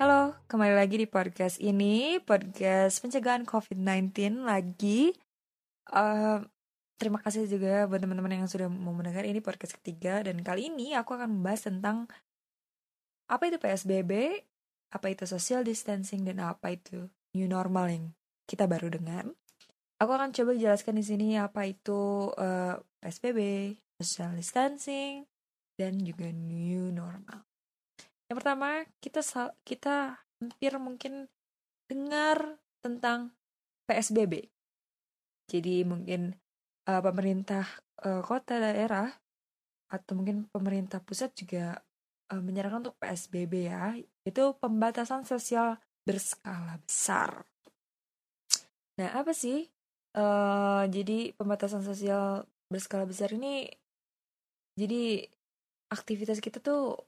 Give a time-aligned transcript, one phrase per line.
[0.00, 5.12] Halo, kembali lagi di podcast ini, podcast pencegahan COVID-19 lagi.
[5.92, 6.44] Uh,
[6.96, 10.96] terima kasih juga buat teman-teman yang sudah mau mendengar ini podcast ketiga dan kali ini
[10.96, 12.08] aku akan membahas tentang
[13.28, 14.40] apa itu PSBB,
[14.92, 18.04] apa itu social distancing dan apa itu new normal yang
[18.48, 19.28] kita baru dengar.
[20.00, 22.74] Aku akan coba jelaskan di sini apa itu uh, eh,
[23.04, 23.40] PSBB,
[24.00, 25.26] social distancing,
[25.74, 27.46] dan juga new normal.
[28.30, 28.68] Yang pertama,
[29.02, 29.20] kita
[29.66, 31.28] kita hampir mungkin
[31.90, 33.34] dengar tentang
[33.84, 34.48] PSBB.
[35.48, 36.32] Jadi mungkin
[36.88, 37.68] uh, pemerintah
[38.04, 39.12] uh, kota daerah
[39.92, 41.76] atau mungkin pemerintah pusat juga
[42.32, 43.92] uh, menyarankan untuk PSBB ya,
[44.24, 47.44] itu pembatasan sosial berskala besar.
[49.00, 49.68] Nah, apa sih?
[50.14, 53.66] Uh, jadi pembatasan sosial berskala besar ini
[54.74, 55.22] jadi
[55.94, 56.98] aktivitas kita tuh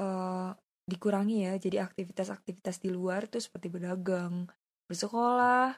[0.00, 0.52] uh,
[0.84, 1.52] dikurangi ya.
[1.56, 4.48] Jadi aktivitas-aktivitas di luar tuh seperti berdagang
[4.84, 5.72] bersekolah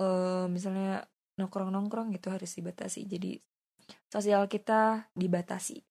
[0.00, 1.04] uh, misalnya
[1.36, 3.04] nongkrong-nongkrong gitu harus dibatasi.
[3.04, 3.36] Jadi
[4.08, 5.84] sosial kita dibatasi.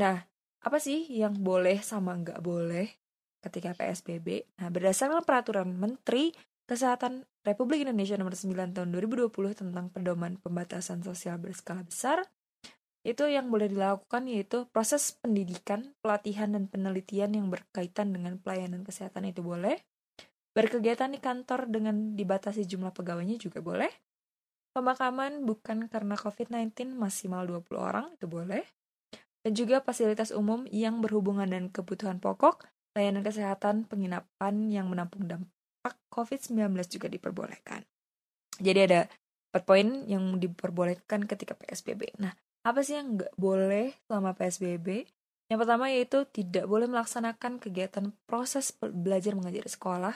[0.00, 0.24] Nah
[0.58, 2.90] apa sih yang boleh sama nggak boleh
[3.38, 6.34] ketika PSBB nah berdasarkan peraturan Menteri
[6.68, 12.20] Kesehatan Republik Indonesia nomor 9 tahun 2020 tentang pedoman pembatasan sosial berskala besar
[13.08, 19.32] itu yang boleh dilakukan yaitu proses pendidikan, pelatihan, dan penelitian yang berkaitan dengan pelayanan kesehatan
[19.32, 19.80] itu boleh.
[20.52, 23.88] Berkegiatan di kantor dengan dibatasi jumlah pegawainya juga boleh.
[24.76, 28.60] Pemakaman bukan karena COVID-19 maksimal 20 orang itu boleh.
[29.40, 35.96] Dan juga fasilitas umum yang berhubungan dengan kebutuhan pokok, layanan kesehatan, penginapan yang menampung dampak
[36.12, 37.88] COVID-19 juga diperbolehkan.
[38.60, 39.00] Jadi ada
[39.48, 42.18] empat poin yang diperbolehkan ketika PSBB.
[42.20, 42.34] Nah,
[42.68, 45.08] apa sih yang nggak boleh selama PSBB?
[45.48, 50.14] Yang pertama yaitu tidak boleh melaksanakan kegiatan proses belajar mengajar di sekolah.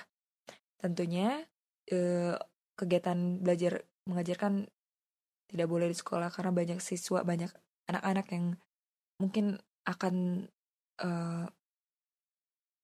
[0.77, 1.41] Tentunya
[1.89, 2.37] eh,
[2.77, 4.69] kegiatan belajar mengajarkan
[5.49, 7.49] tidak boleh di sekolah karena banyak siswa, banyak
[7.89, 8.47] anak-anak yang
[9.17, 9.57] mungkin
[9.89, 10.47] akan
[11.01, 11.47] eh,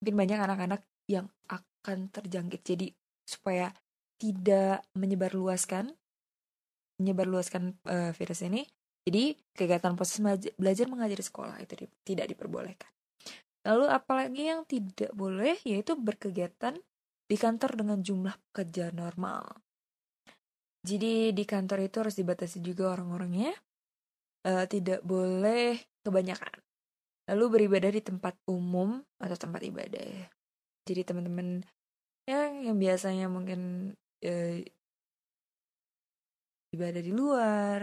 [0.01, 2.65] mungkin banyak anak-anak yang akan terjangkit.
[2.65, 2.87] Jadi
[3.29, 3.69] supaya
[4.17, 5.93] tidak menyebarluaskan
[6.99, 8.67] menyebarluaskan uh, virus ini,
[9.09, 10.21] jadi kegiatan proses
[10.53, 12.93] belajar mengajar di sekolah itu di, tidak diperbolehkan.
[13.65, 16.77] Lalu apalagi yang tidak boleh yaitu berkegiatan
[17.25, 19.49] di kantor dengan jumlah pekerja normal.
[20.85, 23.49] Jadi di kantor itu harus dibatasi juga orang-orangnya.
[24.45, 26.61] Uh, tidak boleh kebanyakan.
[27.33, 30.29] Lalu beribadah di tempat umum atau tempat ibadah.
[30.85, 31.65] Jadi teman-teman
[32.29, 34.57] yang yang biasanya mungkin uh,
[36.77, 37.79] ibadah di luar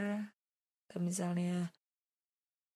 [0.96, 1.68] atau misalnya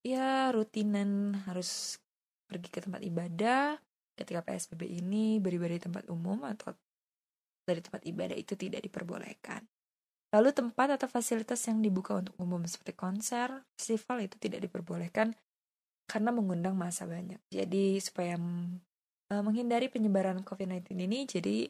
[0.05, 1.97] ya rutinan harus
[2.45, 3.81] pergi ke tempat ibadah
[4.13, 6.77] ketika PSBB ini beribadah di tempat umum atau
[7.65, 9.65] dari tempat ibadah itu tidak diperbolehkan.
[10.37, 15.33] Lalu tempat atau fasilitas yang dibuka untuk umum seperti konser, festival itu tidak diperbolehkan
[16.05, 17.41] karena mengundang masa banyak.
[17.49, 21.65] Jadi supaya uh, menghindari penyebaran COVID-19 ini, jadi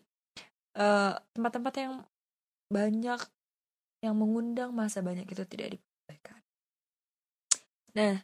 [0.76, 2.04] eh, tempat-tempat yang
[2.68, 3.22] banyak
[4.04, 6.41] yang mengundang masa banyak itu tidak diperbolehkan.
[7.98, 8.24] Nah,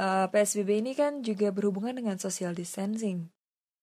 [0.00, 3.32] uh, eh, PSBB ini kan juga berhubungan dengan social distancing.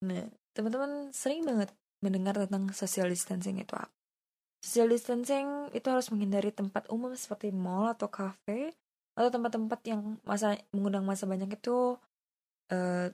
[0.06, 3.92] Nah, teman-teman sering banget mendengar tentang social distancing itu apa.
[4.60, 8.76] Social distancing itu harus menghindari tempat umum seperti mall atau cafe
[9.16, 11.96] atau tempat-tempat yang masa mengundang masa banyak itu
[12.72, 13.08] uh,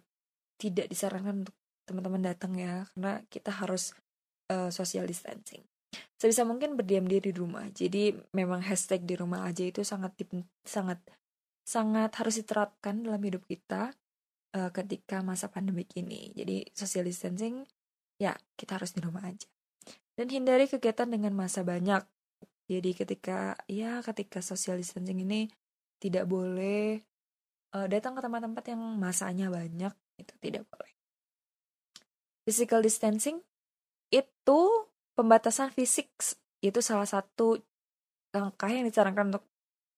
[0.58, 3.94] tidak disarankan untuk teman-teman datang ya karena kita harus
[4.50, 5.62] uh, social distancing.
[6.18, 7.70] Sebisa mungkin berdiam diri di rumah.
[7.70, 10.18] Jadi memang hashtag di rumah aja itu sangat
[10.66, 10.98] sangat
[11.66, 13.92] sangat harus diterapkan dalam hidup kita
[14.54, 16.30] uh, ketika masa pandemi ini.
[16.38, 17.66] Jadi social distancing
[18.22, 19.50] ya kita harus di rumah aja.
[20.16, 22.06] Dan hindari kegiatan dengan masa banyak.
[22.70, 25.50] Jadi ketika ya ketika social distancing ini
[25.98, 27.02] tidak boleh
[27.74, 30.94] uh, datang ke tempat-tempat yang masanya banyak itu tidak boleh.
[32.46, 33.42] Physical distancing
[34.14, 34.60] itu
[35.18, 36.14] pembatasan fisik
[36.62, 37.58] itu salah satu
[38.32, 39.46] langkah yang disarankan untuk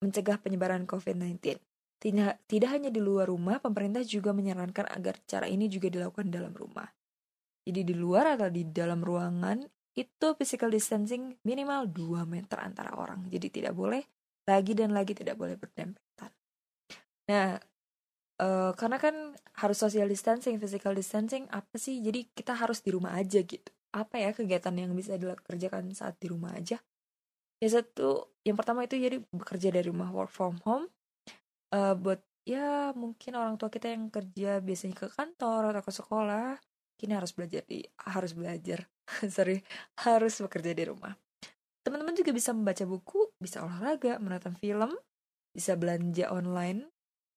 [0.03, 1.57] mencegah penyebaran COVID-19.
[1.97, 6.53] Tidak, tidak hanya di luar rumah, pemerintah juga menyarankan agar cara ini juga dilakukan dalam
[6.53, 6.85] rumah.
[7.67, 9.59] Jadi di luar atau di dalam ruangan
[9.97, 13.25] itu physical distancing minimal 2 meter antara orang.
[13.27, 14.05] Jadi tidak boleh
[14.47, 16.31] lagi dan lagi tidak boleh berdempetan.
[17.27, 17.59] Nah,
[18.39, 18.47] e,
[18.77, 21.99] karena kan harus social distancing, physical distancing apa sih?
[21.99, 23.73] Jadi kita harus di rumah aja gitu.
[23.91, 26.79] Apa ya kegiatan yang bisa dikerjakan saat di rumah aja?
[27.57, 30.87] Ya satu, yang pertama itu jadi bekerja dari rumah work from home.
[31.75, 36.55] uh, buat ya mungkin orang tua kita yang kerja biasanya ke kantor atau ke sekolah
[36.95, 38.87] kini harus belajar di harus belajar
[39.35, 39.59] sorry
[39.99, 41.11] harus bekerja di rumah
[41.83, 44.95] teman-teman juga bisa membaca buku bisa olahraga menonton film
[45.51, 46.87] bisa belanja online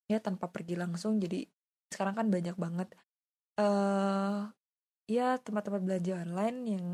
[0.06, 1.42] ya tanpa pergi langsung jadi
[1.90, 2.88] sekarang kan banyak banget
[3.58, 4.46] uh,
[5.10, 6.84] ya tempat-tempat belanja online yang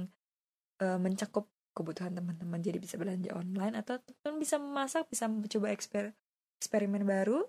[0.81, 2.56] uh, mencakup kebutuhan teman-teman.
[2.64, 6.17] Jadi bisa belanja online atau teman bisa memasak bisa mencoba eksper
[6.56, 7.44] eksperimen baru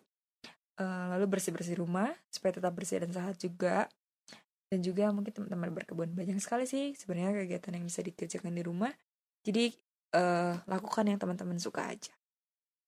[0.84, 3.88] uh, lalu bersih bersih rumah supaya tetap bersih dan sehat juga.
[4.68, 8.92] Dan juga mungkin teman-teman berkebun banyak sekali sih sebenarnya kegiatan yang bisa dikerjakan di rumah.
[9.48, 9.72] Jadi
[10.12, 12.12] uh, lakukan yang teman-teman suka aja.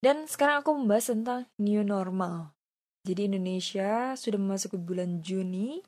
[0.03, 2.51] Dan sekarang aku membahas tentang new normal.
[3.07, 5.79] Jadi Indonesia sudah memasuki bulan Juni.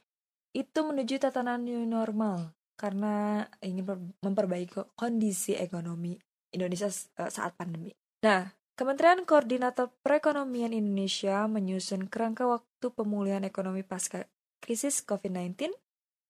[0.56, 3.86] Itu menuju tatanan new normal karena ingin
[4.26, 6.18] memperbaiki kondisi ekonomi
[6.50, 7.94] Indonesia eh, saat pandemi.
[8.26, 14.26] Nah, Kementerian Koordinator Perekonomian Indonesia menyusun kerangka waktu pemulihan ekonomi pasca
[14.58, 15.70] krisis COVID-19.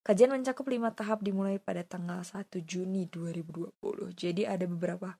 [0.03, 3.71] Kajian mencakup lima tahap dimulai pada tanggal 1 Juni 2020.
[4.11, 5.15] Jadi ada beberapa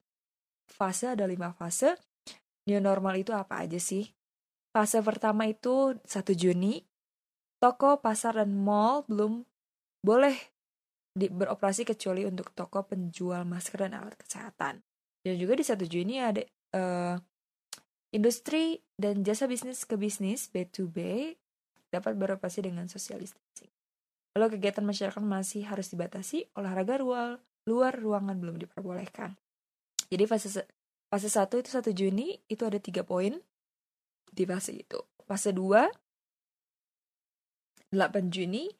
[0.67, 1.95] fase, ada lima fase.
[2.67, 4.11] New normal itu apa aja sih?
[4.75, 6.83] Fase pertama itu 1 Juni,
[7.63, 9.47] toko, pasar, dan mall belum
[10.03, 10.50] boleh
[11.11, 14.79] di, beroperasi kecuali untuk toko penjual masker dan alat kesehatan.
[15.21, 16.41] Dan juga di satu Juni ada
[16.75, 17.15] uh,
[18.15, 20.97] industri dan jasa bisnis ke bisnis B2B
[21.91, 23.69] dapat beroperasi dengan social distancing.
[24.39, 27.35] Lalu kegiatan masyarakat masih harus dibatasi, olahraga ruang,
[27.67, 29.35] luar ruangan belum diperbolehkan.
[30.07, 30.63] Jadi fase
[31.11, 33.35] fase 1 itu 1 Juni itu ada tiga poin
[34.31, 34.99] di fase itu.
[35.27, 35.91] Fase 2
[37.91, 38.71] 8 Juni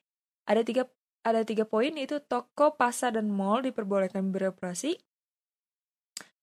[0.48, 0.88] ada tiga
[1.22, 4.98] ada tiga poin itu toko, pasar, dan mall diperbolehkan beroperasi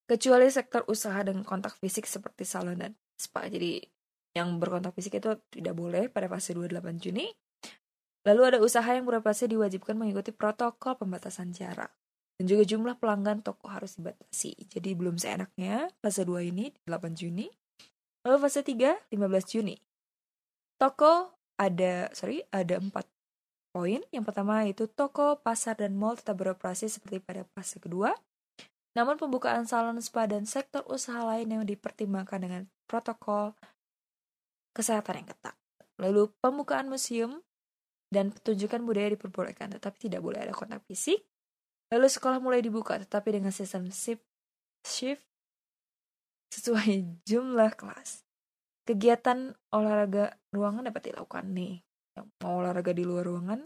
[0.09, 3.45] kecuali sektor usaha dengan kontak fisik seperti salon dan spa.
[3.45, 3.83] Jadi
[4.33, 7.29] yang berkontak fisik itu tidak boleh pada fase 28 Juni.
[8.25, 11.93] Lalu ada usaha yang beroperasi diwajibkan mengikuti protokol pembatasan jarak.
[12.39, 14.55] Dan juga jumlah pelanggan toko harus dibatasi.
[14.71, 17.51] Jadi belum seenaknya fase 2 ini 8 Juni.
[18.23, 19.77] Lalu fase 3 15 Juni.
[20.79, 23.18] Toko ada sorry ada empat
[23.70, 24.00] poin.
[24.11, 28.17] Yang pertama itu toko, pasar, dan mall tetap beroperasi seperti pada fase kedua.
[28.97, 33.55] Namun pembukaan salon spa dan sektor usaha lain yang dipertimbangkan dengan protokol
[34.75, 35.55] kesehatan yang ketat.
[36.03, 37.43] Lalu pembukaan museum
[38.09, 41.23] dan pertunjukan budaya diperbolehkan, tetapi tidak boleh ada kontak fisik.
[41.94, 44.25] Lalu sekolah mulai dibuka, tetapi dengan sistem shift,
[44.85, 45.25] shift
[46.55, 48.25] sesuai jumlah kelas.
[48.88, 51.88] Kegiatan olahraga ruangan dapat dilakukan nih
[52.43, 53.61] mau olahraga di luar ruangan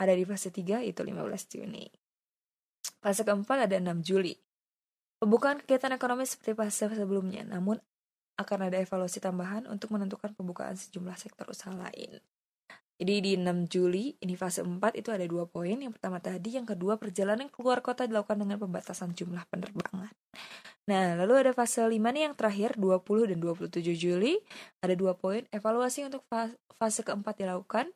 [0.00, 1.84] ada di fase 3 itu 15 Juni.
[3.00, 4.32] Fase keempat ada 6 Juli.
[5.20, 7.76] Pembukaan kegiatan ekonomi seperti fase sebelumnya, namun
[8.40, 12.16] akan ada evaluasi tambahan untuk menentukan pembukaan sejumlah sektor usaha lain.
[13.00, 15.72] Jadi di 6 Juli, ini fase 4 itu ada dua poin.
[15.72, 20.12] Yang pertama tadi, yang kedua perjalanan keluar kota dilakukan dengan pembatasan jumlah penerbangan.
[20.84, 24.36] Nah, lalu ada fase 5 nih yang terakhir, 20 dan 27 Juli.
[24.84, 26.28] Ada dua poin, evaluasi untuk
[26.76, 27.88] fase keempat dilakukan.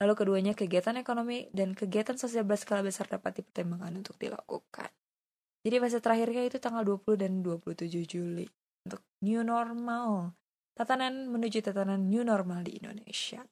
[0.00, 4.88] Lalu keduanya kegiatan ekonomi dan kegiatan sosial berskala besar dapat dipertimbangkan untuk dilakukan.
[5.68, 8.48] Jadi fase terakhirnya itu tanggal 20 dan 27 Juli
[8.88, 10.32] untuk new normal.
[10.72, 13.44] Tatanan menuju tatanan new normal di Indonesia.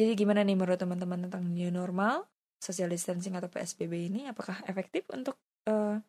[0.00, 2.24] Jadi gimana nih menurut teman-teman tentang new normal,
[2.56, 4.24] social distancing atau PSBB ini?
[4.32, 5.36] Apakah efektif untuk
[5.68, 6.00] uh,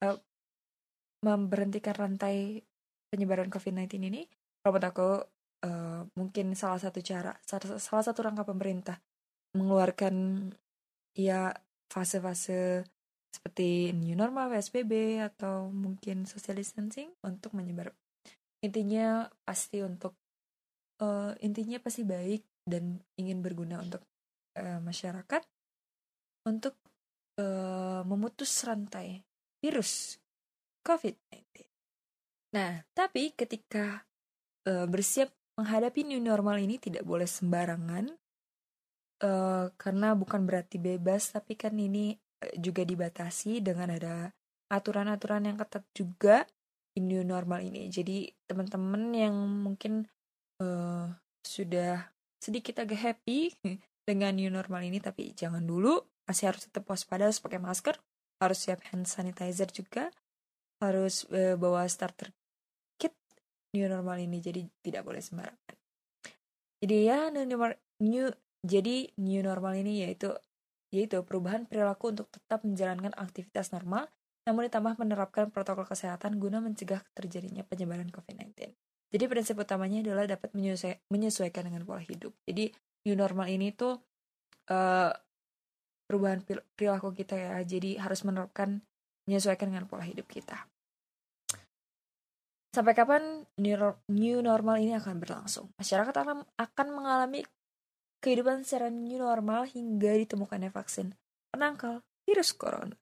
[0.00, 0.16] uh,
[1.20, 2.64] memberhentikan rantai
[3.12, 4.24] penyebaran COVID-19 ini?
[4.64, 5.10] Kalau menurut aku
[5.68, 7.36] uh, mungkin salah satu cara,
[7.76, 8.96] salah satu rangka pemerintah
[9.52, 10.48] mengeluarkan
[11.12, 11.52] ya
[11.92, 12.88] fase-fase
[13.28, 17.90] seperti new normal PSBB atau mungkin social distancing untuk menyebar
[18.62, 20.16] intinya pasti untuk
[21.04, 24.02] uh, intinya pasti baik dan ingin berguna untuk
[24.56, 25.42] uh, masyarakat
[26.48, 26.76] untuk
[27.40, 29.24] uh, memutus rantai
[29.60, 30.20] virus
[30.84, 31.64] COVID-19.
[32.54, 34.04] Nah, tapi ketika
[34.68, 38.12] uh, bersiap menghadapi new normal ini tidak boleh sembarangan
[39.24, 42.14] uh, karena bukan berarti bebas, tapi kan ini
[42.60, 44.28] juga dibatasi dengan ada
[44.68, 46.44] aturan-aturan yang ketat juga
[46.92, 47.88] di new normal ini.
[47.88, 50.04] Jadi teman-teman yang mungkin
[50.60, 51.08] uh,
[51.40, 52.13] sudah
[52.44, 53.56] sedikit agak happy
[54.04, 55.96] dengan new normal ini tapi jangan dulu
[56.28, 57.96] masih harus tetap waspada harus pakai masker
[58.44, 60.12] harus siap hand sanitizer juga
[60.84, 62.28] harus e, bawa starter
[63.00, 63.16] kit
[63.72, 65.76] new normal ini jadi tidak boleh sembarangan
[66.84, 68.28] jadi ya new normal new
[68.60, 70.36] jadi new normal ini yaitu
[70.92, 74.12] yaitu perubahan perilaku untuk tetap menjalankan aktivitas normal
[74.44, 78.76] namun ditambah menerapkan protokol kesehatan guna mencegah terjadinya penyebaran COVID-19.
[79.14, 80.50] Jadi prinsip utamanya adalah dapat
[81.06, 82.34] menyesuaikan dengan pola hidup.
[82.50, 82.74] Jadi
[83.06, 83.94] new normal ini tuh
[84.74, 85.14] uh,
[86.10, 86.42] perubahan
[86.74, 87.62] perilaku kita ya.
[87.62, 88.82] Jadi harus menerapkan
[89.30, 90.66] menyesuaikan dengan pola hidup kita.
[92.74, 95.70] Sampai kapan new normal ini akan berlangsung?
[95.78, 96.10] Masyarakat
[96.58, 97.46] akan, mengalami
[98.18, 101.14] kehidupan secara new normal hingga ditemukannya vaksin
[101.54, 102.98] penangkal virus corona.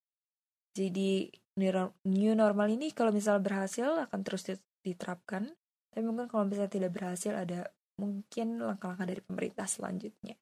[0.77, 4.45] Jadi new normal ini kalau misal berhasil akan terus
[4.85, 5.57] diterapkan
[5.93, 7.69] tapi mungkin kalau misalnya tidak berhasil ada
[8.01, 10.35] mungkin langkah-langkah dari pemerintah selanjutnya.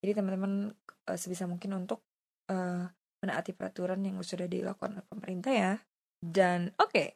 [0.00, 0.72] Jadi teman-teman
[1.04, 2.00] uh, sebisa mungkin untuk
[2.48, 2.88] uh,
[3.20, 5.72] menaati peraturan yang sudah dilakukan oleh pemerintah ya.
[6.16, 6.88] Dan oke.
[6.88, 7.08] Okay,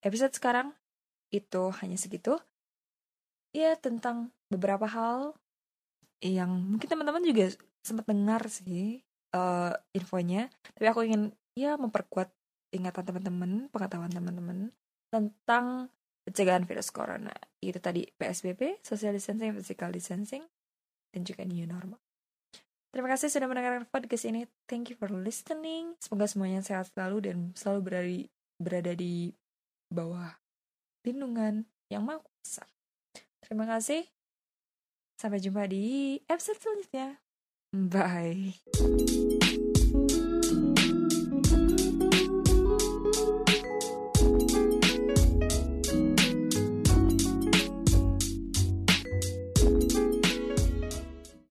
[0.00, 0.72] episode sekarang
[1.28, 2.40] itu hanya segitu.
[3.52, 5.36] Ya tentang beberapa hal
[6.24, 7.52] yang mungkin teman-teman juga
[7.84, 9.04] sempat dengar sih
[9.36, 10.48] uh, infonya.
[10.72, 12.32] Tapi aku ingin ya memperkuat
[12.72, 14.72] ingatan teman-teman pengetahuan teman-teman
[15.12, 15.92] tentang
[16.26, 17.34] pencegahan virus corona.
[17.58, 20.44] Itu tadi PSBB, social distancing, physical distancing,
[21.10, 22.00] dan juga new normal.
[22.92, 24.44] Terima kasih sudah mendengarkan podcast ini.
[24.68, 25.96] Thank you for listening.
[25.96, 28.20] Semoga semuanya sehat selalu dan selalu berada di,
[28.60, 29.14] berada di
[29.88, 30.28] bawah
[31.00, 32.64] lindungan yang maha kuasa.
[33.40, 34.04] Terima kasih.
[35.16, 37.08] Sampai jumpa di episode selanjutnya.
[37.72, 39.48] Bye.